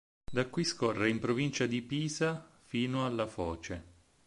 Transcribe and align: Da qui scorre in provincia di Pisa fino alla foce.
Da 0.31 0.47
qui 0.47 0.63
scorre 0.63 1.09
in 1.11 1.19
provincia 1.19 1.67
di 1.67 1.83
Pisa 1.83 2.43
fino 2.63 3.05
alla 3.05 3.27
foce. 3.27 3.83